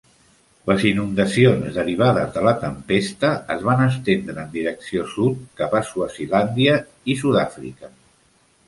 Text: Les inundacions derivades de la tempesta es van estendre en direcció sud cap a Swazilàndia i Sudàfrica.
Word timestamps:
Les 0.69 0.85
inundacions 0.91 1.75
derivades 1.79 2.33
de 2.37 2.43
la 2.49 2.53
tempesta 2.63 3.31
es 3.57 3.61
van 3.69 3.85
estendre 3.89 4.39
en 4.47 4.51
direcció 4.57 5.07
sud 5.15 5.45
cap 5.63 5.79
a 5.83 5.87
Swazilàndia 5.93 6.81
i 7.15 7.21
Sudàfrica. 7.25 7.97